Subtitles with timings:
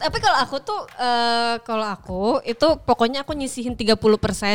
[0.00, 4.00] Tapi kalau aku tuh eh, kalau aku itu pokoknya aku nyisihin 30%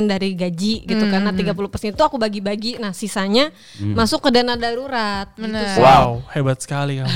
[0.09, 2.81] dari gaji gitu karena 30% itu aku bagi-bagi.
[2.81, 5.29] Nah, sisanya masuk ke dana darurat.
[5.37, 5.77] Gitu Bener.
[5.77, 5.85] sih.
[5.85, 7.13] Wow, hebat sekali kamu.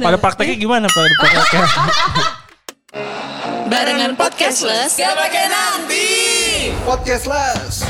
[0.00, 1.68] Pada prakteknya gimana pada prakteknya?
[3.70, 4.98] Barengan podcastless.
[4.98, 6.08] Gak pakai nanti.
[6.82, 7.86] Podcastless.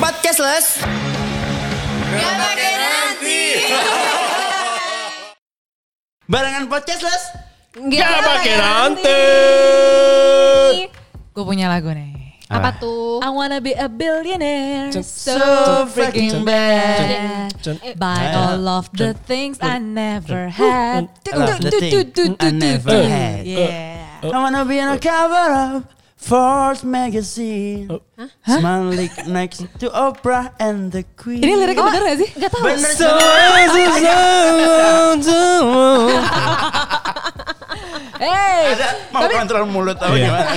[0.00, 0.66] Podcastless.
[2.16, 2.85] Gak pakai nanti.
[6.26, 7.38] Barengan podcastless.
[7.70, 9.22] Gak pakai nanti.
[11.30, 12.34] Gue punya lagu nih.
[12.50, 13.22] Apa tuh?
[13.22, 15.38] I wanna be a billionaire So
[15.86, 17.54] freaking bad.
[17.62, 23.42] Cun, Buy all of the things I never had Love the thing I never had.
[23.46, 27.92] Yeah I wanna be on a cover of Forbes magazine.
[28.42, 31.44] Smile like next to Oprah and the Queen.
[31.44, 32.30] Ini liriknya bener gak sih?
[32.40, 32.64] Gak tahu.
[32.64, 32.88] Bener
[38.16, 40.24] Hey Ada mau kontrol mulut apa Iya.
[40.32, 40.52] gimana?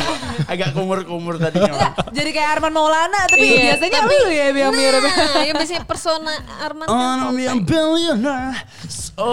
[0.47, 1.91] Agak kumur-kumur tadinya.
[2.09, 5.83] Jadi kayak Arman Maulana Tapi Iya, biasanya tapi- lu ya yang mirip Nah, yang biasanya
[5.83, 8.55] persona Arman I wanna be a billionaire.
[8.88, 9.27] So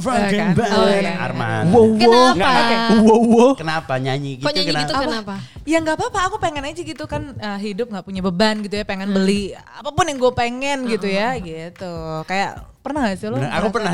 [0.00, 0.56] freaking kan?
[0.56, 0.70] bad.
[0.72, 1.12] Oh, iya.
[1.20, 1.64] Arman.
[2.00, 2.32] Kenapa?
[2.32, 2.76] Nggak, oke.
[3.04, 3.50] Wow, wow.
[3.52, 4.48] Kenapa nyanyi gitu?
[4.48, 5.04] Kok nyanyi gitu kenapa?
[5.04, 5.34] kenapa?
[5.68, 8.84] Ya nggak apa-apa, aku pengen aja gitu kan uh, hidup nggak punya beban gitu ya,
[8.88, 11.92] pengen beli apa pun yang gue pengen gitu ya, gitu.
[12.24, 13.36] Kayak pernah gak sih lo?
[13.36, 13.92] Aku pernah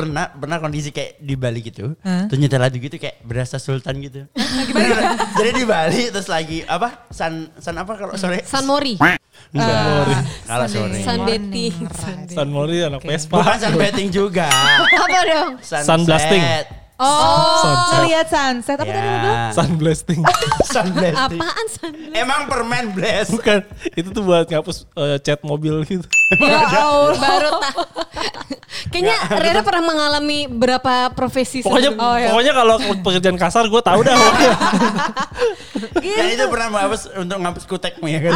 [0.00, 1.92] pernah pernah kondisi kayak di Bali gitu.
[2.00, 2.24] Hah?
[2.32, 4.24] Terus nyetel lagu gitu kayak berasa sultan gitu.
[5.38, 7.06] Jadi di Bali terus lagi apa?
[7.12, 8.40] San san apa kalau sore?
[8.48, 8.96] San Mori.
[9.52, 10.24] Enggak.
[10.48, 10.98] Kalau sore.
[11.04, 11.68] San ride.
[12.32, 13.44] San Mori anak Vespa.
[13.44, 14.48] Bukan sun betting juga.
[15.00, 15.50] Apa dong?
[15.60, 16.42] Sun blasting.
[17.00, 18.00] Oh, Sunset.
[18.12, 19.40] lihat sunset apa tadi lo bilang?
[19.40, 19.56] Ya.
[19.56, 20.20] Sun blasting.
[20.68, 21.40] Sun blasting.
[21.40, 21.92] Apaan San?
[22.12, 23.32] Emang permen blast.
[23.32, 23.64] Bukan,
[23.96, 26.04] itu tuh buat ngapus eh, cat mobil gitu.
[26.30, 27.18] Ya Allah.
[27.18, 27.74] Baru tak.
[28.90, 31.90] Kayaknya Rera pernah mengalami berapa profesi Pokoknya.
[31.98, 32.30] Oh, iya.
[32.30, 34.14] pokoknya kalau pekerjaan kasar gue tahu dah.
[36.00, 38.32] Dan itu pernah ngapus untuk ngapus kutekmu ya kan.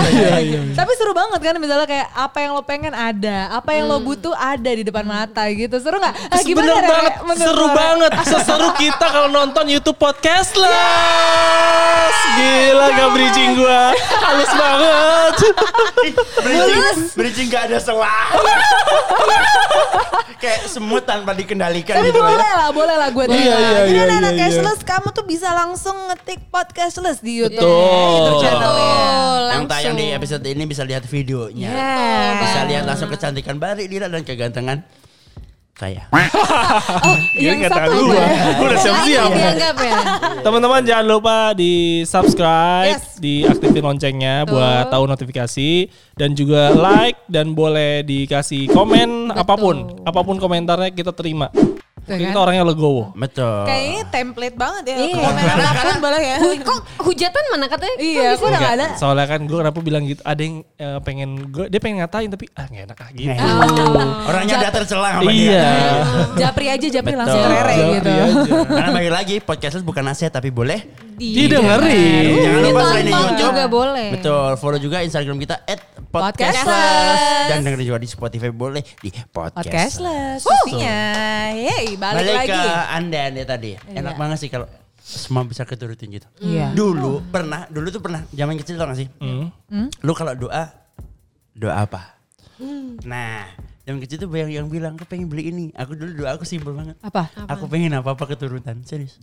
[0.74, 4.34] Tapi seru banget kan misalnya kayak apa yang lo pengen ada, apa yang lo butuh
[4.34, 5.78] ada di depan mata gitu.
[5.78, 6.14] Seru nggak?
[6.34, 6.86] Ah, Bener Rere?
[6.90, 7.74] banget, Menurut seru lo, Re?
[7.78, 8.12] banget.
[8.26, 12.10] Seseru kita kalau nonton YouTube podcast lah.
[12.34, 13.80] Gila gak bridging gue.
[14.18, 15.34] Halus banget.
[16.44, 16.82] Bridging,
[17.16, 18.26] bridging gak ada selah.
[20.44, 22.52] kayak semut tanpa dikendalikan Tapi gitu boleh ya.
[22.60, 23.48] lah, boleh lah gue Iya, terima.
[23.48, 24.44] iya, Jadi iya, anak-anak iya, iya.
[24.52, 27.64] cashless, kamu tuh bisa langsung ngetik podcastless di YouTube.
[27.64, 28.44] Betul.
[28.44, 31.72] Betul, Yang tayang di episode ini bisa lihat videonya.
[31.72, 32.32] Yeah.
[32.44, 34.84] Bisa lihat langsung kecantikan Bari Dira dan kegantengan
[35.74, 36.06] saya.
[37.34, 38.14] Ini Yang kata satu gue.
[38.14, 38.50] apa?
[38.54, 39.28] Gue udah siap-siap.
[39.34, 39.50] Ya.
[40.40, 41.72] Teman-teman jangan lupa di
[42.04, 43.18] subscribe, Yes.
[43.18, 45.70] diaktifin loncengnya buat tahu notifikasi
[46.14, 51.50] dan juga like dan boleh dikasih komen apa pun, apa pun komentarnya kita terima.
[52.04, 52.42] Tuh Kita kan?
[52.44, 53.02] orangnya legowo.
[53.12, 53.64] Betul.
[53.64, 54.96] Kayaknya template banget ya.
[55.00, 55.24] Iya.
[55.24, 56.36] Komen apa pun boleh ya.
[56.60, 57.96] Kok hujatan mana katanya?
[57.96, 58.86] Iya, Kok aku udah gak ada.
[58.94, 62.44] Soalnya kan gue kenapa bilang gitu, ada yang eh, pengen gue, dia pengen ngatain tapi
[62.52, 63.32] ah nggak enak ah gitu.
[64.24, 65.64] Orangnya udah tercelah sama Iya.
[65.64, 65.68] dia.
[66.38, 67.20] Japri aja, Japri Betul.
[67.24, 68.10] langsung rere gitu.
[68.10, 68.52] aja.
[68.68, 70.84] Karena balik lagi podcasters bukan nasihat tapi boleh.
[71.14, 72.36] Didengerin.
[72.36, 74.08] Jangan lupa Ditonton selain di YouTube juga boleh.
[74.12, 75.56] Betul, follow juga Instagram kita
[76.14, 76.62] Podcastless.
[76.62, 79.66] @podcastless dan dengerin juga di Spotify boleh di podcast.
[79.66, 80.98] Podcastless, pastinya.
[81.50, 82.50] Yeay, balik, Balik lagi.
[82.52, 83.70] ke Anda Anda tadi.
[83.90, 84.20] Enak Iya.
[84.20, 84.66] banget sih kalau
[84.96, 86.28] semua bisa keturutin gitu.
[86.38, 86.70] Iya.
[86.70, 89.08] Dulu pernah, dulu tuh pernah zaman kecil tau gak sih?
[89.18, 89.50] Hmm.
[90.00, 90.70] Lu kalau doa
[91.50, 92.14] doa apa?
[92.56, 92.94] Hmm.
[93.02, 93.50] Nah,
[93.82, 95.74] zaman kecil tuh banyak yang bilang aku pengen beli ini.
[95.74, 96.94] Aku dulu doa aku simpel banget.
[97.00, 97.26] Apa?
[97.50, 99.18] Aku pengen apa-apa keturutan, serius.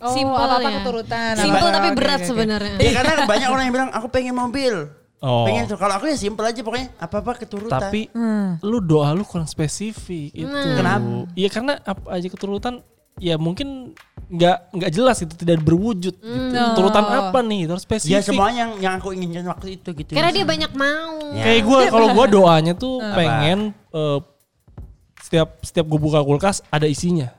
[0.00, 0.80] Oh, Simpel apa-apa ya.
[0.80, 1.32] keturutan.
[1.36, 2.74] Simpel apa- tapi berat sebenarnya.
[2.76, 4.88] Ya karena banyak orang yang bilang aku pengen mobil.
[5.22, 5.46] Oh.
[5.46, 5.78] Pengen tuh.
[5.78, 7.78] Kalau aku ya simpel aja pokoknya apa-apa keturutan.
[7.78, 8.58] Tapi Hmm.
[8.58, 10.50] lu doa lu kurang spesifik itu.
[10.50, 11.30] Kenapa?
[11.32, 12.82] Iya karena apa aja keturutan
[13.22, 13.94] ya mungkin
[14.32, 16.18] nggak nggak jelas itu tidak berwujud.
[16.18, 16.58] Gitu.
[16.58, 17.70] Keturutan apa nih?
[17.70, 18.12] Itu harus spesifik.
[18.12, 20.10] ya semua yang yang aku inginkan waktu itu gitu.
[20.10, 21.14] Karena dia banyak mau.
[21.38, 21.44] Ya.
[21.46, 23.58] Kayak gue kalau gue doanya tuh pengen
[23.94, 24.18] eh,
[25.22, 27.30] setiap setiap gue buka kulkas ada isinya.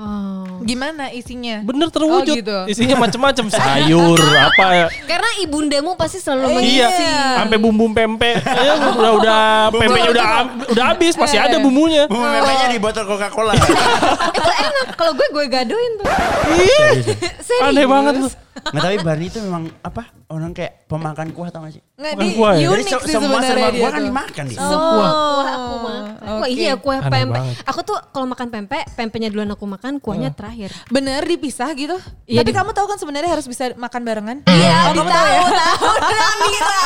[0.00, 0.64] Oh.
[0.64, 1.60] Gimana isinya?
[1.60, 2.32] Bener terwujud.
[2.32, 2.58] Oh, gitu.
[2.64, 4.86] Isinya macem-macem sayur apa ya.
[5.04, 6.76] Karena ibundamu pasti selalu Eh, mengisi.
[6.80, 6.88] Iya,
[7.36, 8.40] sampai bumbu pempek.
[8.40, 9.40] Ya, udah udah
[9.76, 10.26] pempeknya udah
[10.72, 12.08] udah habis, masih ada bumbunya.
[12.08, 13.52] Bumbu memangnya di botol Coca-Cola.
[14.40, 14.86] Itu enak.
[14.96, 16.08] Kalau gue gue gadoin tuh.
[16.48, 17.60] Serius.
[17.60, 18.28] Aneh banget lu.
[18.60, 20.12] Nggak tapi Barney itu memang apa?
[20.30, 21.82] orang kayak pemakan kuah tau gak sih?
[21.98, 22.70] Nggak, di kuah ya?
[22.70, 24.06] unik se- sih semua serba kuah kan tuh.
[24.06, 24.58] dimakan dia.
[24.60, 25.10] Oh, kuah
[25.48, 26.02] aku makan.
[26.20, 26.38] Wah oke.
[26.52, 27.34] Iya kuah Aneh pempek.
[27.36, 27.54] banget.
[27.64, 30.74] Aku tuh kalau makan pempek, pempeknya duluan aku makan, kuahnya terakhir.
[30.88, 31.94] Bener dipisah gitu?
[32.24, 34.36] Iya, Tapi di- kamu tahu kan sebenarnya harus bisa makan barengan?
[34.44, 35.42] Iya, Oh, kamu tahu ya?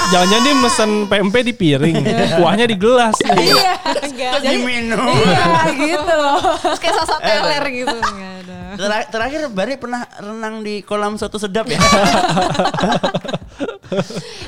[0.07, 1.97] Jangan-jangan dia mesen PMP di piring,
[2.37, 3.17] kuahnya di gelas.
[3.23, 3.75] Iya.
[4.05, 5.01] Terus diminum.
[5.07, 5.45] Iya
[5.87, 6.41] gitu loh.
[6.59, 7.95] Terus kayak sosok teler gitu.
[7.95, 8.59] Enggak ada.
[8.75, 11.79] Tera- terakhir Bari pernah renang di kolam soto sedap ya?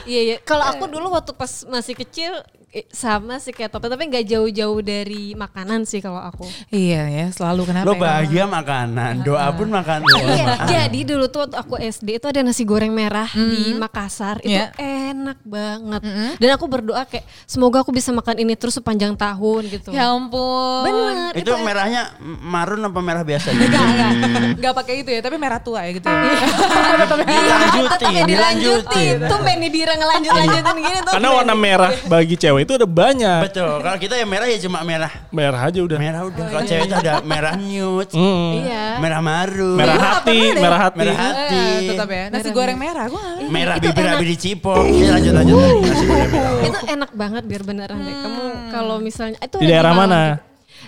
[0.04, 0.36] Iya iya.
[0.40, 4.80] Kalau aku dulu waktu pas masih kecil eh, sama sih kayak Tope, tapi nggak jauh-jauh
[4.80, 6.44] dari makanan sih kalau aku.
[6.68, 8.00] Iya ya, selalu kenapa Lo ya?
[8.00, 10.04] bahagia makanan, doa pun makanan.
[10.06, 14.52] Iya, jadi dulu tuh waktu aku SD itu ada nasi goreng merah di Makassar itu
[14.52, 14.72] Iya.
[14.76, 16.00] enak banget.
[16.36, 19.90] Dan aku berdoa kayak semoga aku bisa makan ini terus sepanjang tahun gitu.
[19.94, 20.84] Ya ampun.
[20.84, 21.32] Bener.
[21.38, 23.52] Itu merahnya marun apa merah biasa?
[23.52, 24.10] Enggak, enggak.
[24.58, 26.20] Enggak pakai itu ya, tapi merah tua ya gitu ya.
[27.26, 29.16] dilanjutin, dilanjutin.
[29.26, 31.12] Tuh main di Dira ngelanjut-lanjutin gini tuh.
[31.16, 33.40] Karena warna merah bagi cewek itu ada banyak.
[33.46, 33.74] Betul.
[33.78, 35.12] Kalau kita ya merah ya cuma merah.
[35.30, 35.96] Merah aja udah.
[35.96, 36.44] Merah udah.
[36.44, 38.60] Kalau cewek itu ada merah nude, Hmm.
[38.60, 38.84] Iya.
[38.98, 40.98] merah marun, Merah Iya, hati, merah hati.
[40.98, 42.24] merah hati, Eh, tetap ya.
[42.28, 44.82] Nasi goreng merah, nggak merah bibir habis dicipok.
[44.84, 45.56] Ya, lanjut lanjut.
[45.56, 45.80] lagi.
[45.86, 46.52] Nasi goreng merah.
[46.60, 48.14] itu enak banget biar beneran deh.
[48.16, 50.20] Kamu kalau misalnya itu Di daerah mana?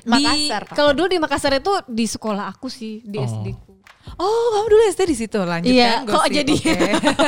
[0.00, 0.74] Makassar, Pak.
[0.74, 3.67] kalau dulu di Makassar itu di sekolah aku sih di SD ku.
[4.14, 6.74] Oh, kamu dulu SD di situ lanjut Iya, kan kok gosip, jadi oke.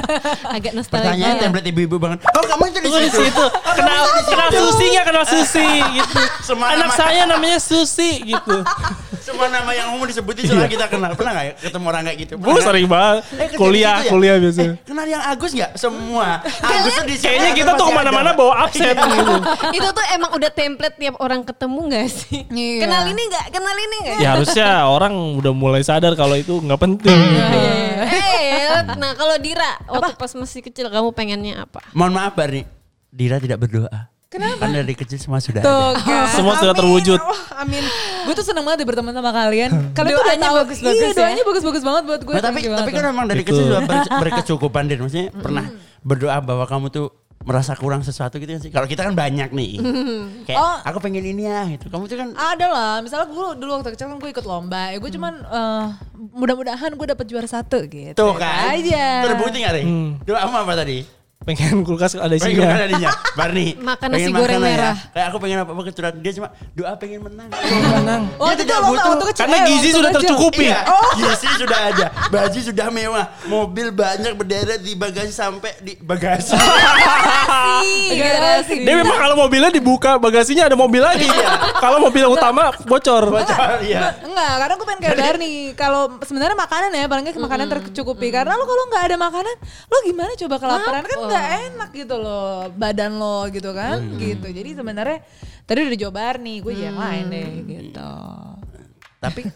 [0.56, 1.04] agak nostalgia.
[1.06, 2.18] Pertanyaan template ibu-ibu banget.
[2.26, 3.18] Oh kamu itu di situ.
[3.22, 3.44] situ.
[3.70, 6.20] Kenal kenal Susi nggak kenal Susi gitu.
[6.42, 8.56] Semua Anak nama- saya namanya Susi gitu.
[9.20, 11.12] Semua nama yang umum disebutin soalnya kita kenal.
[11.12, 12.32] Pernah gak ya ketemu orang kayak gitu?
[12.36, 14.10] Gue sering banget Eh, kuliah situ ya?
[14.10, 14.60] kuliah biasa.
[14.60, 15.70] Eh, kenal yang Agus gak?
[15.76, 16.28] Semua.
[16.40, 18.32] Agus tuh di Kayaknya kita tuh pasti ke mana-mana ada.
[18.34, 19.34] bawa absen gitu.
[19.70, 22.38] itu tuh emang udah template tiap orang ketemu gak sih?
[22.48, 22.80] Iya.
[22.80, 23.44] Kenal ini gak?
[23.50, 24.16] Kenal ini gak?
[24.18, 27.20] Ya harusnya orang udah mulai sadar kalau itu nggak penting.
[28.00, 31.82] Eh, nah kalau Dira waktu pas masih kecil kamu pengennya apa?
[31.92, 32.62] Mohon maaf Barni.
[33.08, 34.08] Dira tidak berdoa.
[34.26, 34.62] Kenapa?
[34.62, 36.00] Kan dari kecil semua sudah Tuh, ada.
[36.00, 36.30] kan.
[36.30, 37.18] Semua sudah terwujud.
[37.18, 37.82] Wah, amin.
[38.24, 39.70] Gue tuh seneng banget deh berteman sama kalian.
[39.98, 40.56] Kalian tuh udah Doanya tahu.
[40.62, 41.18] bagus-bagus Iya, ya.
[41.18, 42.34] doanya bagus-bagus banget buat gue.
[42.34, 44.98] Nah, tapi tapi kan memang dari kecil sudah ber- berkecukupan Din.
[45.02, 45.64] Maksudnya pernah
[46.00, 47.06] berdoa bahwa kamu tuh
[47.40, 48.68] merasa kurang sesuatu gitu kan sih.
[48.68, 49.80] Kalau kita kan banyak nih.
[50.46, 50.76] Kayak Oh.
[50.84, 51.88] aku pengen ini ya gitu.
[51.88, 54.98] Kamu tuh kan Ada lah, misalnya gue dulu waktu kecil kan gue ikut lomba, ya
[55.00, 55.84] gue cuman eh,
[56.36, 58.12] mudah-mudahan gue dapet juara satu gitu.
[58.12, 58.76] tuh kan.
[58.76, 59.24] Aja.
[59.24, 59.86] Terbukti gak Rin?
[59.88, 60.36] Hmm.
[60.36, 61.19] Apa tadi?
[61.40, 62.68] Pengen kulkas ada Pengen isinya.
[62.68, 63.10] makan adinya.
[63.32, 63.66] Barni.
[63.72, 64.76] Makan pengen nasi goreng makanan ya.
[64.76, 64.96] merah.
[65.08, 67.48] Kayak aku pengen apa-apa kecuali dia cuma doa pengen menang.
[67.96, 68.22] Menang.
[68.36, 69.08] Oh, Dia itu tidak butuh.
[69.08, 69.40] waktu kecil.
[69.40, 70.66] Karena Eh, gizi waktu sudah tercukupi.
[70.68, 70.80] Iya,
[71.16, 76.52] gizi sudah ada, baju sudah mewah, mobil banyak berderet di bagasi sampai di bagasi.
[78.12, 78.74] Garasi.
[78.84, 81.24] Dia memang kalau mobilnya dibuka bagasinya ada mobil lagi.
[81.80, 83.32] kalau mobil yang utama bocor.
[83.32, 84.12] Bocor ya.
[84.20, 85.52] Enggak, karena gue pengen kayak Darni.
[85.72, 88.28] Kalau sebenarnya makanan ya, paling nggak makanan tercukupi.
[88.28, 89.54] Karena lo kalau nggak ada makanan,
[89.88, 94.46] lo gimana coba kelaparan kan nggak enak gitu loh, badan lo gitu kan, gitu.
[94.46, 95.18] Jadi sebenarnya
[95.62, 98.10] tadi udah dijawab Barni, gue yang lain deh gitu.
[99.16, 99.46] Tapi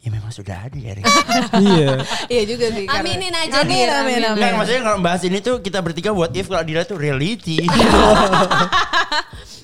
[0.00, 0.96] ya memang sudah ada ya.
[1.52, 1.88] Iya.
[2.26, 2.84] Iya juga sih.
[2.84, 4.40] karena- Aminin aja, Amin, amin, amin.
[4.40, 4.52] amin.
[4.56, 7.60] Maksudnya kalau bahas ini tuh kita bertiga what if kalau Dira tuh reality.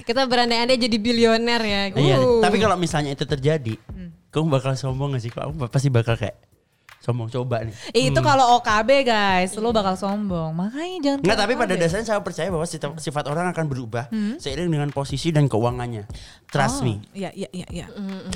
[0.06, 1.82] Kita berandai-andai jadi bilioner ya.
[1.90, 2.38] Iya, Uh.
[2.38, 3.74] tapi kalau misalnya itu terjadi,
[4.30, 5.32] kamu bakal sombong gak sih?
[5.32, 6.38] Aku pasti bakal kayak
[7.06, 7.74] sombong coba nih.
[7.94, 10.50] Eh, Itu kalau OKB guys, lo bakal sombong.
[10.50, 12.66] Makanya jangan Enggak, kayak tapi pada dasarnya saya percaya bahwa
[12.98, 14.10] sifat, orang akan berubah
[14.42, 16.10] seiring dengan posisi dan keuangannya.
[16.50, 16.98] Trust Oh, me.
[17.14, 17.86] Iya, iya, iya, iya.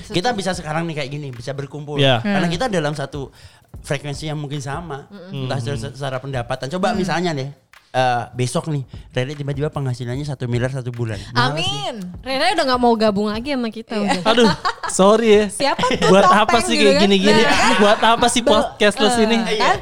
[0.06, 1.98] Kita bisa sekarang nih kayak gini, bisa berkumpul.
[1.98, 2.22] Iya.
[2.22, 3.34] Karena kita dalam satu
[3.82, 5.10] frekuensi yang mungkin sama.
[5.34, 6.70] Entah secara, secara pendapatan.
[6.70, 7.50] Coba misalnya deh,
[7.90, 11.18] eh, besok nih, Rere tiba-tiba penghasilannya satu miliar satu bulan.
[11.32, 11.98] Amin.
[12.20, 14.22] Rera udah gak mau gabung lagi sama kita udah.
[14.24, 14.50] Aduh,
[14.88, 15.44] sorry ya.
[15.48, 17.02] Siapa tuh Buat apa sih gitu kayak kan?
[17.04, 17.42] gini-gini?
[17.42, 19.36] Nah, Buat apa sih podcastless ini?
[19.50, 19.72] Iya.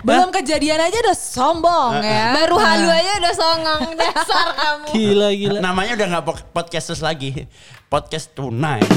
[0.00, 2.32] Belum kejadian aja udah sombong ya.
[2.34, 4.86] Baru halu aja udah songong dasar kamu.
[4.90, 5.58] Gila gila.
[5.60, 7.46] Namanya udah nggak po- podcasters lagi.
[7.86, 8.80] Podcast tunai.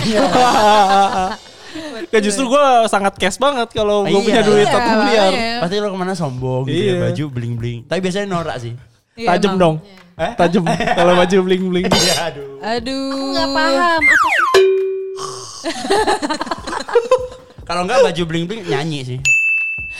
[2.08, 4.22] Ya justru gue sangat cash banget kalau gue Iya.
[4.22, 5.28] punya duit Iya, satu miliar.
[5.28, 5.60] makanya.
[5.60, 6.94] Pasti lo ke mana sombong gitu ya, Iya.
[7.04, 7.78] baju bling-bling.
[7.84, 8.74] Tapi biasanya norak sih.
[9.14, 9.76] Iya, Tajem dong.
[10.14, 10.32] Eh?
[10.36, 10.62] Tajem
[10.94, 11.86] kalau baju bling bling.
[12.00, 12.48] Iya, aduh.
[12.62, 13.32] Aduh.
[13.32, 14.34] Gak paham apa sih?
[17.64, 19.20] Kalau enggak baju bling-bling nyanyi sih.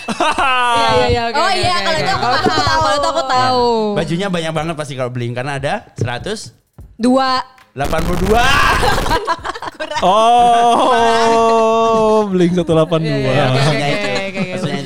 [0.04, 1.22] Iya, iya, iya.
[1.26, 2.76] oke, Oh iya kalau itu aku Kalau paham.
[2.76, 3.68] Kalau itu aku tahu.
[3.96, 6.52] Bajunya banyak banget pasti kalau bling karena ada 182.
[6.94, 7.42] Dua.
[10.04, 13.02] Oh, bling 182.
[13.02, 14.06] Iya, iya, oke, Maksudnya oke, itu.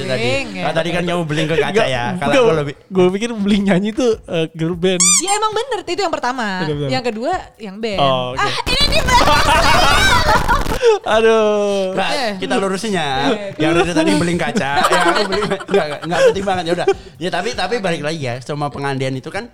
[0.07, 0.23] tadi.
[0.23, 0.55] bling.
[0.55, 2.15] Kalau tadi kan kamu bling ke kaca ya.
[2.15, 5.03] Kalau aku lebih gue pikir bling nyanyi tuh eh, girl band.
[5.19, 6.63] Ya emang bener itu yang pertama.
[6.63, 6.95] Yang pertama.
[6.95, 7.99] Yang kedua yang band.
[7.99, 8.39] Oh, oke.
[8.39, 9.03] Ah, ini nih
[11.17, 11.91] Aduh.
[11.91, 13.35] Nah, kita lurusin ya.
[13.61, 16.85] Yang dari tadi beling kaca, yang aku beli enggak enggak, penting banget ya udah.
[17.17, 19.49] Ya tapi tapi balik lagi ya, sama pengandian itu kan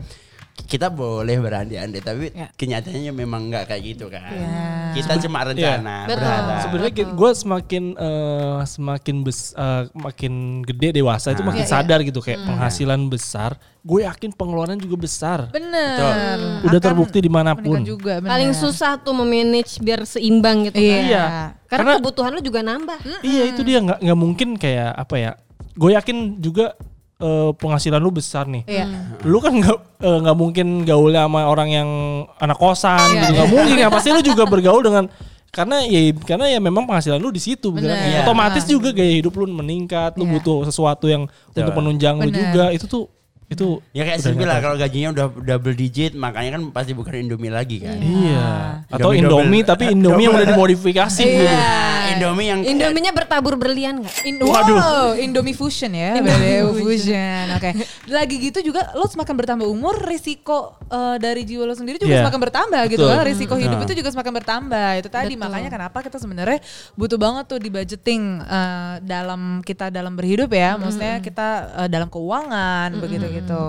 [0.55, 2.47] kita boleh berandai-andai tapi Ya.
[2.51, 4.21] kenyataannya memang enggak kayak gitu kan.
[4.27, 4.93] Ya.
[4.93, 6.13] Kita cuma rencana, Betul.
[6.15, 6.57] berharap.
[6.61, 11.49] Sebenarnya gue semakin eh, semakin bes, eh, makin gede dewasa itu Nah.
[11.49, 13.57] makin Iya, sadar gitu kayak penghasilan besar.
[13.81, 15.39] Gue yakin pengeluaran juga besar.
[15.49, 16.63] Bener.
[16.63, 17.83] Udah Akan terbukti di mana pun.
[17.83, 18.17] juga.
[18.17, 18.29] bener.
[18.29, 20.93] Paling susah tuh memanage biar seimbang gitu Iya.
[20.93, 21.03] kan.
[21.03, 21.23] Iya.
[21.23, 22.99] Karena, Karena- kebutuhan lu juga nambah.
[23.21, 25.31] Iya itu dia nggak nggak mungkin kayak apa ya?
[25.73, 26.77] Gue yakin juga
[27.19, 28.63] eh, penghasilan lu besar nih.
[28.65, 28.85] Iya.
[29.25, 31.89] Lu kan nggak eh, nggak mungkin gaul sama orang yang
[32.37, 33.35] anak kosan Iya, gitu iya.
[33.37, 35.05] nggak mungkin ya pasti lu juga bergaul dengan
[35.53, 37.93] karena ya karena ya memang penghasilan lu di situ gitu kan.
[37.93, 38.25] Bener.
[38.25, 40.33] otomatis juga gaya hidup lu meningkat lu Iya.
[40.41, 42.41] butuh sesuatu yang untuk penunjang lu Bener.
[42.41, 43.05] juga itu tuh
[43.53, 47.49] itu Ya kayak Silvi lah kalau gajinya udah double digit makanya kan pasti bukan Indomie
[47.49, 47.97] lagi kan.
[47.97, 49.71] iya atau Indomie Indomie double.
[49.71, 51.43] tapi Indomie yang udah dimodifikasi gitu.
[51.43, 51.69] Iya.
[52.13, 54.15] Indomie yang Indominya bertabur berlian nggak?
[54.23, 57.45] In, wow, Indomie Fusion ya, Indomie Fusion.
[57.53, 57.69] Oke.
[58.05, 62.21] Lagi gitu juga lo semakin bertambah umur, risiko eh, dari jiwa lo sendiri juga Iya.
[62.21, 63.13] semakin bertambah gitu Betul.
[63.13, 63.23] kan.
[63.23, 63.85] Risiko hidup Nah.
[63.85, 64.89] itu juga semakin bertambah.
[64.97, 65.43] Itu tadi Betul.
[65.43, 66.59] makanya kenapa kita sebenarnya
[66.93, 70.75] butuh banget tuh di budgeting eh, dalam kita dalam berhidup ya.
[70.75, 73.67] Maksudnya kita eh, dalam keuangan begitu gitu.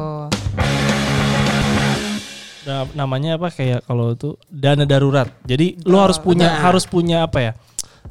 [2.65, 5.29] Nah, namanya apa kayak kalau itu dana darurat.
[5.45, 6.65] Jadi lu harus punya benar.
[6.71, 7.53] harus punya apa ya?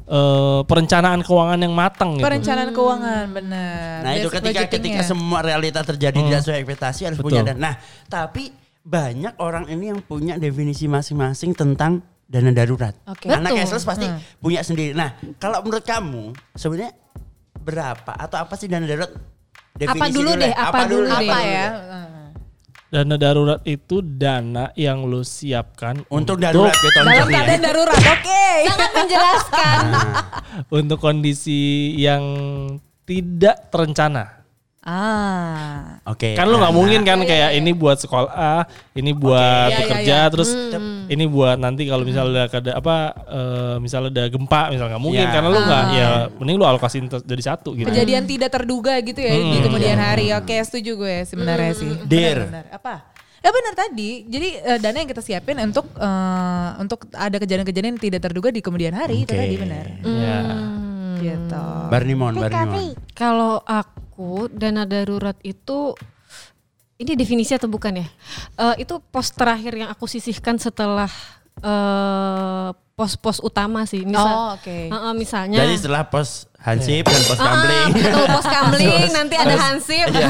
[0.04, 2.24] eh, perencanaan keuangan yang matang gitu.
[2.26, 3.98] Perencanaan keuangan benar.
[4.04, 5.04] Nah itu Basic ketika ketika budgetingnya.
[5.04, 7.28] semua realita terjadi tidak sesuai ekspektasi harus Betul.
[7.30, 7.58] punya dana.
[7.58, 7.74] Nah
[8.06, 8.52] tapi
[8.84, 12.94] banyak orang ini yang punya definisi masing-masing tentang dana darurat.
[13.08, 13.32] Oke.
[13.32, 13.80] Anak Betul.
[13.80, 14.06] Pasti
[14.38, 14.92] punya sendiri.
[14.92, 16.92] Nah kalau menurut kamu sebenarnya
[17.64, 19.12] berapa atau apa sih dana darurat?
[19.74, 21.18] Apa dulu deh, apa dulu deh.
[21.18, 21.66] apa ya?
[22.94, 27.38] Dana darurat itu dana yang lu siapkan Untuk darurat ya tahun Dalam ini ya.
[27.42, 28.46] keadaan darurat, oke.
[28.70, 29.78] Sangat menjelaskan.
[30.78, 32.22] untuk kondisi yang
[33.02, 34.43] tidak terencana.
[34.84, 35.96] Ah.
[36.04, 36.36] Oke.
[36.36, 40.16] Kan lu nggak Nah, mungkin kan kayak ini buat sekolah, ini buat Iya, iya, bekerja,
[40.20, 40.32] iya.
[40.32, 40.50] terus
[41.08, 45.32] ini buat nanti kalau misalnya ada apa, eh, misalnya ada gempa, misalnya nggak mungkin Iya.
[45.32, 47.88] karena lu nggak, ya mending lu alokasiin jadi satu gitu.
[47.88, 50.36] Kejadian tidak terduga gitu ya di kemudian hari.
[50.36, 51.88] Oke, setuju gue sebenarnya sih.
[52.04, 52.44] Dear.
[52.44, 52.76] Benar, benar.
[52.76, 52.94] Apa?
[53.40, 54.10] Ya benar tadi.
[54.28, 58.60] Jadi eh, dana yang kita siapin untuk eh, untuk ada kejadian-kejadian yang tidak terduga di
[58.60, 59.40] kemudian hari itu Oke.
[59.40, 59.84] tadi benar.
[60.04, 60.38] Ya.
[61.24, 61.64] Gitu.
[61.88, 62.92] Barnimon, Barnimon.
[63.16, 64.03] Kalau aku
[64.48, 65.92] dana darurat itu
[66.94, 68.06] ini definisi atau bukan ya?
[68.56, 71.10] Eh, itu pos terakhir yang aku sisihkan setelah
[71.58, 74.02] eh, pos-pos utama sih.
[74.02, 74.70] Misal, Oh, oke.
[74.70, 75.58] Eh, eh, misalnya.
[75.58, 77.88] Jadi setelah pos Hansip dan pos Ah, Kambling.
[77.92, 80.08] betul pos kamling nanti ada hansip.
[80.08, 80.28] Iya.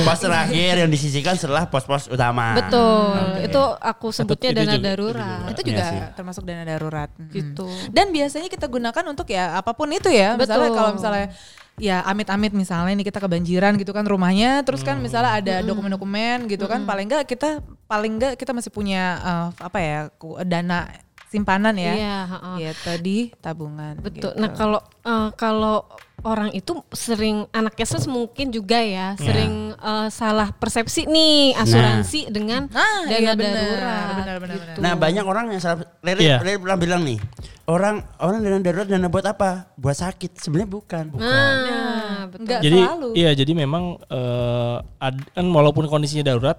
[0.00, 2.56] pos terakhir yang disisihkan setelah pos-pos utama.
[2.56, 3.44] Betul.
[3.44, 5.44] Itu aku sebutnya itu dana juga- darurat.
[5.50, 6.00] Itu Iya juga sih.
[6.16, 7.10] termasuk dana darurat.
[7.14, 7.28] Mm.
[7.28, 7.66] Gitu.
[7.90, 10.40] Dan biasanya kita gunakan untuk ya apa pun itu ya.
[10.40, 10.78] Misalnya Betul.
[10.78, 11.26] kalau misalnya
[11.74, 16.70] ya amit-amit misalnya ini kita kebanjiran gitu kan rumahnya terus kan misalnya ada dokumen-dokumen gitu
[16.70, 17.58] kan paling enggak kita
[17.90, 19.98] paling enggak kita masih punya eh, apa ya
[20.46, 20.86] dana
[21.34, 21.94] simpanan ya.
[21.98, 22.56] Iya, heeh.
[22.62, 23.98] Ya tadi tabungan.
[23.98, 24.14] Betul.
[24.14, 24.28] gitu.
[24.38, 25.82] Nah kalau eh, kalau
[26.22, 32.66] orang itu sering anak keses mungkin juga ya sering eh, salah persepsi nih asuransi dengan
[32.66, 34.06] Nah, dana iya benar, darurat.
[34.14, 34.78] benar, benar, gitu.
[34.78, 35.82] Nah banyak orang yang salah.
[35.98, 36.36] Rere, Iya.
[36.38, 37.18] Rere pernah bilang nih,
[37.64, 39.50] orang orang dana darurat dana buat apa?
[39.74, 40.38] Buat sakit.
[40.38, 41.04] Sebenarnya bukan.
[41.12, 42.40] Nah, betul.
[42.40, 43.08] Enggak jadi selalu.
[43.14, 46.58] iya jadi memang eh, ad- kan walaupun kondisinya darurat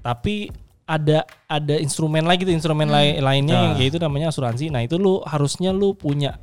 [0.00, 0.52] tapi
[0.84, 5.24] ada ada instrumen lagi tuh instrumen lai- lainnya yang yaitu namanya asuransi nah itu lu
[5.24, 6.36] harusnya lu punya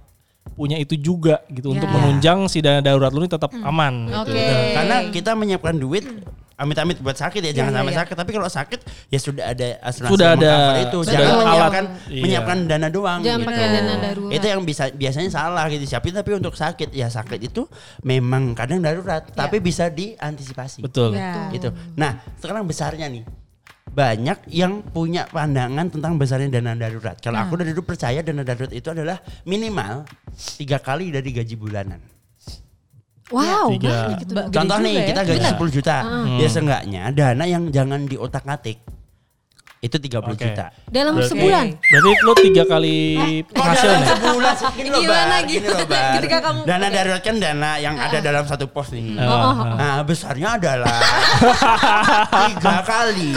[0.54, 1.94] punya itu juga gitu untuk Ya.
[1.94, 4.22] menunjang si dana darurat lu ini tetap aman gitu.
[4.28, 4.46] Oke.
[4.72, 6.06] Karena kita menyiapkan duit
[6.56, 8.00] amit-amit buat sakit ya, jangan iya, sampai iya.
[8.00, 8.16] sakit.
[8.16, 8.80] Tapi kalau sakit
[9.10, 10.98] ya sudah ada asuransi Sudah ada- itu.
[11.02, 11.50] sudah Jangan ada alat.
[11.50, 12.22] menyiapkan Iya.
[12.22, 13.20] menyiapkan dana doang.
[13.20, 13.50] Jangan gitu.
[13.50, 14.32] pakai dana darurat.
[14.32, 17.66] Itu yang bisa biasanya salah gitu siapin tapi untuk sakit ya sakit itu
[18.02, 20.80] memang kadang darurat tapi bisa diantisipasi.
[20.80, 21.50] betul Ya.
[21.50, 21.74] Gitu.
[21.96, 23.26] Nah sekarang besarnya nih
[23.92, 27.20] banyak yang punya pandangan tentang besarnya dana darurat.
[27.20, 27.46] Kalau Nah.
[27.46, 30.08] aku dari dulu percaya dana darurat itu adalah minimal
[30.56, 32.00] tiga kali dari gaji bulanan.
[33.32, 34.12] Wow, Tiga.
[34.12, 34.32] banyak gitu.
[34.52, 35.04] Contoh nih ya.
[35.08, 35.56] kita gaji Benar.
[35.56, 35.96] 10 juta.
[36.36, 38.84] Ya seenggaknya dana yang jangan diotak-atik.
[39.82, 40.46] Itu 30 Oke.
[40.46, 40.70] juta.
[40.86, 41.66] Dalam Berarti- sebulan.
[41.74, 42.98] berarti lu tiga kali
[43.50, 44.54] penghasilan dalam ya sebulan?
[44.78, 45.42] Gini loh, Gimana Bar.
[45.42, 45.58] gitu?
[45.58, 46.12] Gini loh, Bar.
[46.14, 49.18] Ketika kamu- Dana darurat kan dana yang ada dalam satu pos nih.
[49.18, 49.54] Oh, oh.
[49.74, 51.02] Nah besarnya adalah
[52.46, 53.30] tiga kali.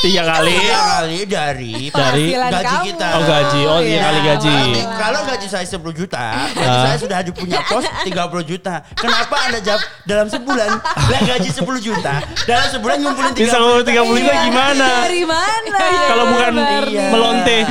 [0.00, 2.84] tiga kali Tiga kali dari Dari- gaji kamu.
[2.88, 3.08] kita.
[3.12, 4.00] oh gaji oh tiga Iya.
[4.02, 8.74] kali gaji Tapi kalau gaji saya 10 juta, gaji saya sudah punya pos 30 juta.
[8.96, 10.70] Kenapa Anda jawab dalam sebulan?
[10.80, 13.92] Lah gaji 10 juta, dalam sebulan ngumpulin 30 bisa juta.
[13.92, 15.32] 30 juta Iya.
[15.60, 16.08] Gimana Dari mana?
[16.08, 16.52] kalau bukan
[16.84, 17.06] Iya.
[17.10, 17.58] melonte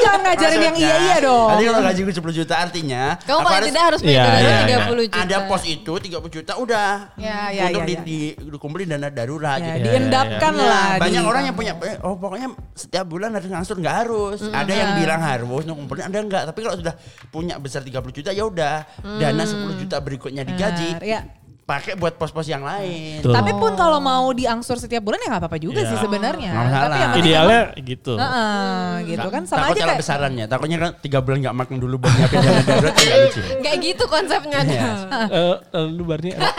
[0.00, 1.48] jangan ngajarin yang iya-iya dong.
[1.54, 4.78] Nanti kalau gaji gue 10 juta artinya Kamu paling tidak harus punya Iya, dana iya,
[4.82, 5.20] 30 juta.
[5.22, 6.90] Ada pos itu 30 juta udah.
[7.14, 8.00] Ya, ya, Untuk ya, di, ya.
[8.02, 8.18] di,
[8.50, 9.86] dikumpulin dana darurat Ya, gitu.
[9.86, 10.88] diendapkan Nah, lah.
[10.98, 14.38] banyak di- orang yang punya eh, oh pokoknya setiap bulan harus ngangsur nggak harus.
[14.42, 16.42] Ada yang bilang harus untuk ngumpulin, ada enggak.
[16.50, 16.94] Tapi kalau sudah
[17.30, 18.74] punya besar 30 juta ya udah
[19.18, 20.98] dana 10 juta berikutnya digaji.
[21.00, 21.39] Ya.
[21.70, 23.22] Pakai buat pos-pos yang lain.
[23.22, 23.30] Betul.
[23.30, 25.90] Tapi pun kalau mau diangsur setiap bulan ya nggak apa-apa juga Iya.
[25.94, 26.50] sih sebenarnya.
[26.50, 28.12] Tapi yang Idealnya gitu.
[28.18, 30.44] Heeh, gitu kan sama Takut aja kayak besarannya.
[30.44, 33.40] Takutnya kan tiga bulan nggak makan dulu buat nyiapin dana darurat kan nggak lucu.
[33.62, 34.58] Kayak gitu konsepnya.
[34.66, 34.90] Iya.
[35.30, 36.50] Eh, eh, lu Barni ada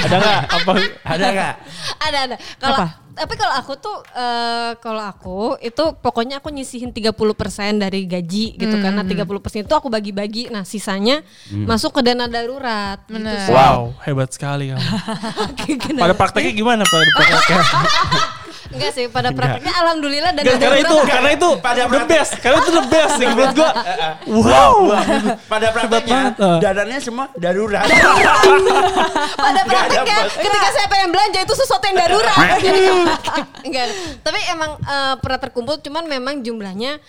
[0.00, 0.72] ada nggak apa
[1.04, 1.54] Ada nggak?
[2.00, 2.36] ada ada.
[2.56, 2.86] Kalau?
[3.16, 7.16] Tapi kalau aku tuh eh, kalau aku itu pokoknya aku nyisihin 30%
[7.80, 10.52] dari gaji gitu karena 30% itu aku bagi-bagi.
[10.52, 13.48] Nah, sisanya masuk ke dana darurat gitu Bener.
[13.48, 13.56] sih.
[13.56, 14.84] Wow, hebat sekali kamu.
[16.04, 17.64] Pada prakteknya gimana pada prakteknya?
[18.76, 22.56] Enggak sih, pada prakteknya alhamdulillah dana Nggak, karena itu karena itu Pada the best, karena
[22.60, 23.70] itu the best sih menurut gua.
[24.28, 24.76] Wow.
[25.48, 26.58] Pada prakteknya eh.
[26.60, 27.88] dananya semua darurat.
[29.34, 32.36] pada prakteknya ketika saya pengen belanja itu sesuatu yang darurat.
[32.60, 32.80] Jadi
[33.66, 33.86] enggak.
[34.20, 37.00] Tapi emang eh, pernah terkumpul cuman memang jumlahnya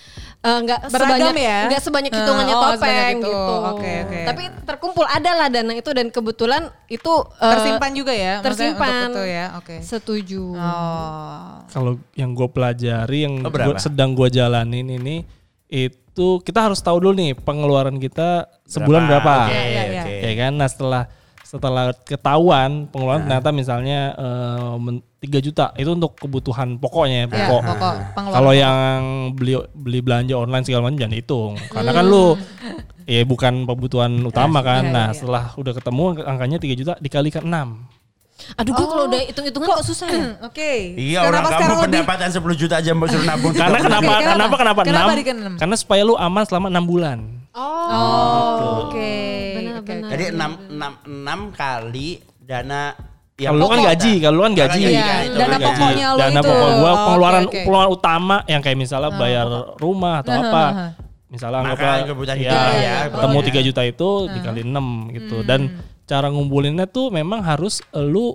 [0.47, 1.59] eh, enggak Beragam sebanyak ya?
[1.63, 3.27] enggak sebanyak Eh, hitungannya oh, sebanyak topeng itu.
[3.27, 3.55] gitu.
[3.67, 4.19] Oke, oke.
[4.23, 8.33] Tapi terkumpul adalah dana itu dan kebetulan itu eh, tersimpan juga ya.
[8.39, 8.91] tersimpan.
[9.05, 9.45] Untuk itu ya.
[9.55, 9.75] Oke.
[9.81, 10.43] Setuju.
[10.53, 11.67] Oh.
[11.67, 13.67] Kalau yang gue pelajari, yang Oh, berapa?
[13.69, 15.27] gua sedang gue jalanin ini,
[15.67, 15.99] itu
[16.39, 19.33] kita harus tahu dulu nih pengeluaran kita sebulan berapa.
[19.43, 20.13] Oke, Iya, iya, oke.
[20.17, 21.03] Ya kan, nah setelah
[21.47, 27.31] setelah ketahuan pengeluaran ternyata misalnya eh, men- 3 juta itu untuk kebutuhan pokoknya ya, Ya,
[27.31, 27.61] pokok.
[27.65, 27.95] pokok.
[28.29, 29.01] Kalau yang
[29.33, 31.51] beli beli belanja online segala macam jangan hitung.
[31.71, 32.37] Karena kan lu
[33.03, 34.83] ya bukan kebutuhan utama kan.
[34.85, 35.17] Iya, nah, iya, iya.
[35.17, 37.97] setelah udah ketemu angkanya 3 juta dikalikan 6.
[38.53, 40.25] Aduh gue kalau udah hitung-hitungan kok susah ya.
[40.53, 40.93] Oke.
[40.93, 43.53] Iya orang Kenapa kamu sekarang lebih pendapatan 10 juta aja mau suruh nabung.
[43.55, 44.13] Karena 30 kenapa juta.
[44.13, 44.29] kenapa?
[44.29, 45.17] kenapa kenapa, Kenapa 6?
[45.17, 45.53] di keenam?
[45.57, 47.17] Karena supaya lu aman selama 6 bulan.
[47.57, 47.89] Oh.
[47.89, 48.53] Oh,
[48.85, 49.13] oke.
[49.57, 49.81] Benar.
[49.81, 49.93] oke.
[50.13, 50.69] Jadi 6
[51.09, 52.93] 6 kali dana
[53.37, 54.79] yang Kalau lu kan gaji, kalau lu kan gaji.
[54.79, 55.65] Iya, Iya, itu dana gaji.
[55.67, 56.47] pokoknya lu Dana itu.
[56.47, 57.59] pokok gua Oh, pengeluaran oke, oke.
[57.65, 59.47] pengeluaran utama yang kayak misalnya bayar
[59.77, 60.63] rumah atau apa.
[61.27, 63.57] Misalnya Makan, anggaplah kebutuhan ya, hidup ya, ketemu pokoknya.
[63.59, 65.37] 3 juta itu dikali 6 gitu.
[65.43, 65.59] Dan
[66.05, 68.31] cara ngumpulinnya tuh memang harus lu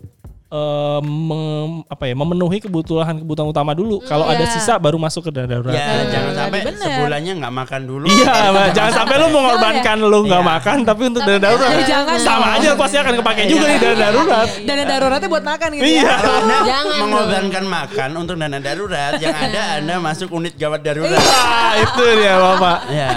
[0.52, 4.04] eh, mem- apa ya memenuhi kebutuhan kebutuhan utama dulu.
[4.04, 4.52] Kalau ada Iya.
[4.52, 5.73] sisa baru masuk ke dana darurat.
[5.73, 6.85] Ya jangan sampai bener.
[6.85, 8.06] sebulannya nggak makan dulu.
[8.06, 8.35] Iya,
[8.71, 10.53] jangan sampai lu mengorbankan lu nggak Iya.
[10.53, 11.70] makan tapi untuk dana Tapi darurat.
[11.72, 12.57] jangan, jangan Sama dong.
[12.61, 14.48] aja pasti akan kepake juga nih dana darurat.
[14.62, 16.05] Dana daruratnya buat makan gitu Iya.
[16.05, 16.16] ya.
[16.20, 21.16] Anda Jangan mengorbankan makan untuk dana darurat, yang ada anda masuk unit gawat darurat.
[21.16, 22.79] Ah, itu dia Bapak.
[22.92, 23.09] Ya,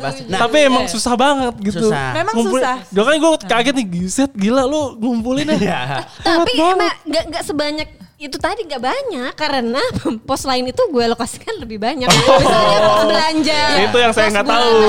[0.00, 0.22] pasti.
[0.26, 1.86] Nah, tapi emang susah banget gitu.
[1.86, 2.10] Susah.
[2.12, 2.76] Memang susah.
[2.82, 5.56] Kan gue kaget nih, giset gila lu ngumpulin ya.
[5.56, 5.80] ya.
[6.18, 6.76] Tapi banget.
[6.76, 9.82] emang nggak nggak sebanyak itu tadi nggak banyak karena
[10.28, 12.08] pos lain itu gue alokasikan lebih banyak.
[12.08, 13.60] Misalnya pos belanja.
[13.84, 14.72] Itu yang saya nggak tahu.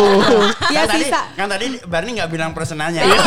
[0.67, 1.21] Ya kan tadi, sisa.
[1.36, 3.03] kan tadi Barney nggak bilang persenannya.
[3.03, 3.19] Iya.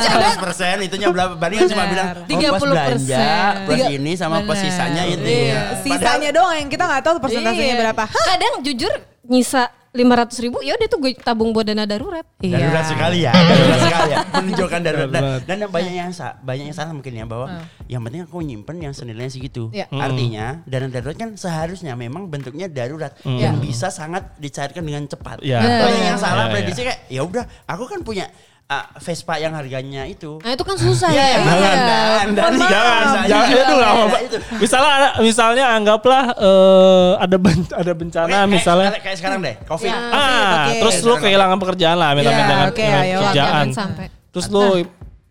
[0.00, 1.36] Seratus persen, itunya berapa?
[1.36, 2.52] Barney kan cuma bilang oh, 30%.
[2.52, 3.28] pos belanja,
[3.64, 5.24] plus ini sama pos sisanya itu.
[5.24, 5.60] Iya.
[5.84, 7.80] Sisanya doang yang kita nggak tahu persentasenya Iya.
[7.84, 8.02] berapa.
[8.08, 8.92] Kadang jujur
[9.26, 12.22] nyisa 500 ribu ya udah tuh gue tabung buat dana darurat.
[12.36, 14.18] Darurat sekali ya, darurat sekali ya.
[14.36, 15.08] Menunjukkan darurat.
[15.08, 17.46] Dan, dan yang banyak yang sa- banyak yang salah mungkin ya bahwa
[17.86, 19.68] yang penting aku nyimpen yang senilainya segitu.
[19.70, 19.88] Iya.
[19.88, 23.38] Artinya dana darurat kan seharusnya memang bentuknya darurat Hmm.
[23.38, 25.40] yang bisa sangat dicairkan dengan cepat.
[25.40, 25.58] Iya.
[25.58, 26.52] Banyak yang Iya, salah iya.
[26.52, 28.28] prediksi kayak ya udah aku kan punya
[28.66, 30.38] ah, Vespa yang harganya itu.
[30.38, 31.38] Nah itu kan susah Ya, ya.
[31.38, 32.70] jangan, jangan, Mohon maaf.
[32.70, 33.74] Jangan, jangan juga itu
[34.20, 34.36] itu.
[34.58, 39.54] Misalnya misalnya anggaplah eh, ada ben- ada bencana Oke, kayak- misalnya kayak, kayak sekarang deh,
[39.64, 39.86] Covid.
[39.86, 39.98] Ya.
[40.10, 40.78] ah Oke.
[40.82, 43.32] terus lu kehilangan pekerjaan lah minta Ya, ayo, pekerjaan.
[43.32, 44.06] jangan sampai.
[44.28, 44.64] Terus lu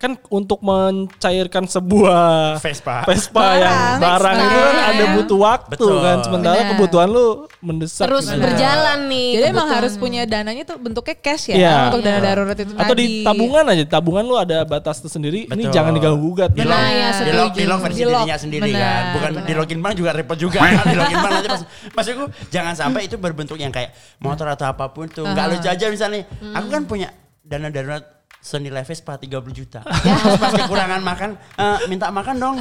[0.05, 3.01] kan untuk mencairkan sebuah Vespa.
[3.03, 3.57] Vespa Barang.
[3.57, 4.87] yang barang itu kan Vespa.
[4.87, 5.95] ada butuh waktu Betul.
[5.99, 6.69] kan sementara Benar.
[6.71, 7.25] kebutuhan lu
[7.59, 8.37] mendesak Terus gitu.
[8.39, 9.29] berjalan nih.
[9.31, 9.75] Jadi emang kebutuhan.
[9.75, 11.75] harus punya dananya tuh bentuknya cash ya Iya.
[11.87, 13.25] untuk dana darurat itu atau di tadi.
[13.25, 15.73] tabungan aja tabungan lu ada batas tersendiri ini Betul.
[15.73, 16.67] jangan diganggu gugat Di gitu.
[16.67, 17.55] lock, Nah, ya, di lock, setuju.
[17.55, 19.03] di lock versi Di dirinya sendiri Benar, kan.
[19.11, 19.45] Bukan benar.
[19.45, 20.59] di login bank juga repot juga.
[20.59, 20.71] kan.
[20.85, 25.07] di login bank pas, maksudku jangan sampai itu berbentuk yang kayak motor atau apa pun
[25.07, 25.25] tuh.
[25.25, 26.23] Enggak lucu aja misalnya.
[26.53, 27.09] Aku kan punya
[27.41, 29.81] dana darurat senilai Vespa 30 juta.
[30.05, 32.55] Terus pas kekurangan makan, eh, minta makan dong.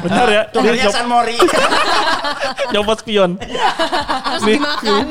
[0.00, 0.42] Benar ya?
[0.46, 1.34] Tukernya Dia San Mori.
[2.72, 3.34] Nyopot spion.
[3.34, 4.58] Terus Nih.
[4.62, 5.06] dimakan.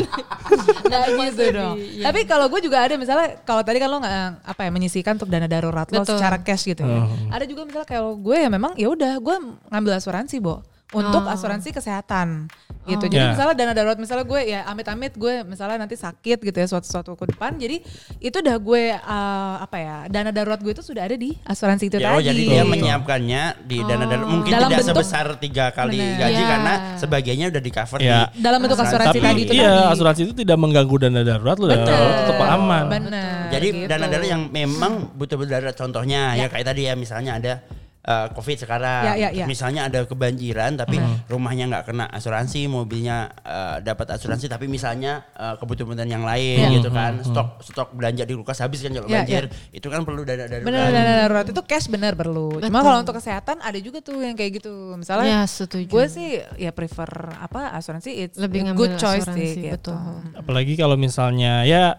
[0.83, 1.75] Nggak gitu dong.
[1.75, 2.03] Iya.
[2.07, 5.27] Tapi kalau gue juga ada misalnya kalau tadi kan lo nggak apa ya menyisihkan untuk
[5.27, 6.15] dana darurat lo Betul.
[6.15, 6.87] secara cash gitu.
[6.87, 7.03] ya.
[7.03, 7.11] Oh.
[7.27, 9.35] Ada juga misalnya kalau gue ya memang ya udah gue
[9.75, 10.63] ngambil asuransi bo
[10.95, 11.33] untuk Oh.
[11.35, 12.47] asuransi kesehatan.
[12.85, 13.05] Gitu.
[13.05, 13.31] Jadi Ya.
[13.31, 17.11] misalnya dana darurat misalnya gue ya amit-amit gue misalnya nanti sakit gitu ya suatu suatu
[17.13, 17.55] ke depan.
[17.55, 17.79] Jadi
[18.19, 21.95] itu udah gue uh, apa ya dana darurat gue itu sudah ada di asuransi itu
[21.95, 22.27] Ya, oh, tadi.
[22.27, 26.19] jadi dia menyiapkannya di dana darurat mungkin Dalam tidak bentuk- sebesar tiga kali Bener.
[26.19, 26.47] gaji Ya.
[26.47, 28.19] karena sebagiannya udah di cover Ya.
[28.27, 29.93] di Dalam bentuk asuransi Tapi tadi itu iya tadi.
[29.93, 32.83] asuransi itu tidak mengganggu dana darurat lu dana darurat tetap aman.
[32.89, 33.41] Benar.
[33.49, 33.87] Jadi gitu.
[33.87, 36.47] dana darurat yang memang butuh darurat contohnya ya.
[36.47, 37.53] kayak tadi ya misalnya ada
[38.03, 39.45] uh, COVID sekarang, Ya, ya, ya.
[39.45, 45.55] misalnya ada kebanjiran tapi rumahnya nggak kena asuransi, mobilnya uh, dapat asuransi tapi misalnya uh,
[45.55, 46.69] kebutuhan yang lain Ya.
[46.75, 50.23] gitu kan, stok stok belanja di kulkas habis kan kalau Ya, banjir, itu kan perlu
[50.23, 50.67] dana darurat.
[50.67, 52.59] Benar dana darurat itu cash benar perlu.
[52.59, 52.85] Cuma Betul.
[52.85, 54.95] kalau untuk kesehatan ada juga tuh yang kayak gitu.
[54.95, 55.87] Misalnya Ya, setuju.
[55.87, 59.95] gue sih ya prefer apa asuransi it's Lebih good choice asuransi, sih gitu.
[59.95, 59.97] betul.
[60.35, 61.97] Apalagi kalau misalnya ya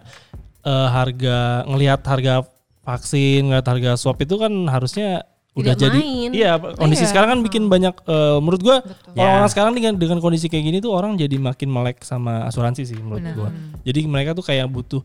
[0.61, 2.45] eh, harga ngelihat harga
[2.85, 6.29] vaksin, ngelihat harga swab itu kan harusnya udah Tidak jadi main.
[6.31, 7.09] iya kondisi Iya.
[7.09, 8.77] sekarang kan bikin banyak eh, menurut gua
[9.11, 9.23] Ya.
[9.23, 12.97] orang-orang sekarang dengan dengan kondisi kayak gini tuh orang jadi makin melek sama asuransi sih
[12.97, 13.49] menurut gua.
[13.81, 14.99] Jadi mereka tuh kayak butuh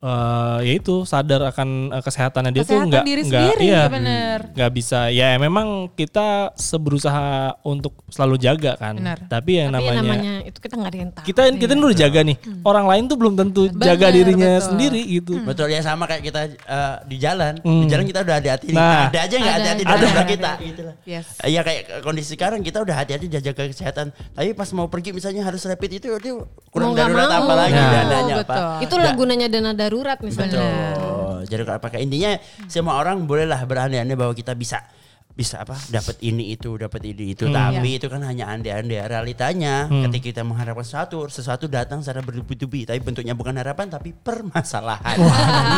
[0.00, 3.82] eh ya itu sadar akan eh, kesehatannya dia tuh Kesehatan nggak diri nggak sendiri, iya,
[3.84, 4.38] bener.
[4.56, 7.28] nggak bisa ya memang kita seberusaha
[7.62, 9.20] untuk selalu jaga kan Bener.
[9.28, 11.24] tapi yang Tapi namanya, namanya itu kita nggak ada yang tahu.
[11.28, 14.66] kita kita udah jaga nih orang lain tuh belum tentu jaga Bener, dirinya betul.
[14.66, 17.84] sendiri gitu Betul ya sama kayak kita uh, di jalan, di Hmm.
[17.86, 18.66] jalan kita udah hati-hati.
[18.66, 18.76] nih.
[18.76, 19.06] Nah.
[19.06, 19.60] ada aja nggak Ada.
[19.68, 20.06] hati-hati Ada.
[20.10, 20.22] Ada.
[20.26, 20.94] kita gitu lah.
[21.04, 21.26] Yes.
[21.40, 24.06] Iya kayak kondisi sekarang kita udah hati-hati jaga kesehatan.
[24.32, 26.30] Tapi pas mau pergi misalnya harus rapid itu itu
[26.70, 27.92] kurang Mau nggak darurat apa lagi Nah.
[27.92, 28.54] dananya apa.
[28.80, 30.94] Itulah gunanya dana darurat misalnya.
[30.94, 31.50] Betul.
[31.50, 32.38] Jadi kalau pakai intinya
[32.70, 34.86] semua orang bolehlah berandai-andai bahwa kita bisa
[35.30, 37.50] bisa apa dapat ini itu dapat ini itu.
[37.50, 39.90] Tapi itu kan hanya andai-andai realitanya.
[39.90, 42.86] Ketika kita mengharapkan sesuatu sesuatu datang secara bertubi-tubi.
[42.86, 45.16] Tapi bentuknya bukan harapan tapi permasalahan.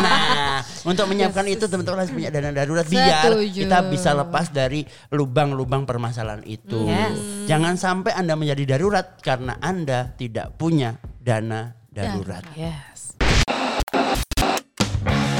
[0.05, 5.87] Nah untuk menyiapkan itu teman-teman harus punya dana darurat biar kita bisa lepas dari lubang-lubang
[5.87, 6.85] permasalahan itu.
[6.85, 7.47] Yes.
[7.47, 12.43] jangan sampai anda menjadi darurat karena anda tidak punya dana darurat.
[12.57, 12.92] Yes.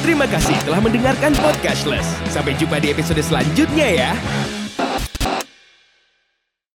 [0.04, 2.04] Terima kasih telah mendengarkan Podcastless.
[2.28, 4.12] Sampai jumpa di episode selanjutnya ya.